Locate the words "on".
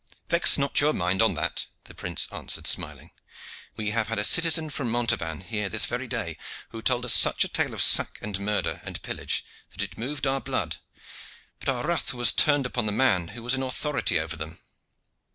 1.21-1.35